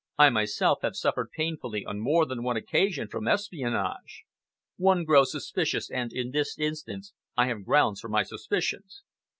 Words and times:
I 0.17 0.31
myself 0.31 0.79
have 0.81 0.95
suffered 0.95 1.29
painfully 1.29 1.85
on 1.85 1.99
more 1.99 2.25
than 2.25 2.41
one 2.41 2.57
occasion 2.57 3.07
from 3.07 3.27
espionage. 3.27 4.23
One 4.77 5.03
grows 5.03 5.31
suspicious, 5.31 5.91
and, 5.91 6.11
in 6.11 6.31
this 6.31 6.57
instance, 6.57 7.13
I 7.37 7.45
have 7.45 7.65
grounds 7.65 7.99
for 7.99 8.09
my 8.09 8.23
suspicions." 8.23 9.03